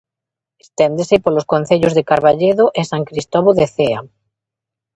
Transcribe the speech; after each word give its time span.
Esténdese 0.65 1.15
polos 1.23 1.49
concellos 1.53 1.93
de 1.97 2.07
Carballedo 2.11 2.65
e 2.79 2.81
San 2.91 3.03
Cristovo 3.09 3.49
de 3.59 3.65
Cea. 3.75 3.99